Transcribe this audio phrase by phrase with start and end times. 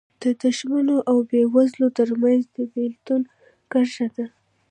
[0.21, 3.21] د شتمنو او بېوزلو ترمنځ د بېلتون
[3.71, 4.25] کرښه ده